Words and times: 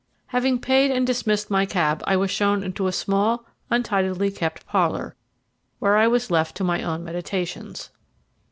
Having 0.29 0.61
paid 0.61 0.89
and 0.89 1.05
dismissed 1.05 1.51
my 1.51 1.63
cab, 1.67 2.01
I 2.07 2.17
was 2.17 2.31
shown 2.31 2.63
into 2.63 2.87
a 2.87 2.91
small, 2.91 3.45
untidily 3.69 4.31
kept 4.31 4.65
parlour, 4.65 5.15
where 5.77 5.95
I 5.95 6.07
was 6.07 6.31
left 6.31 6.57
to 6.57 6.63
my 6.63 6.81
own 6.81 7.03
meditations. 7.03 7.91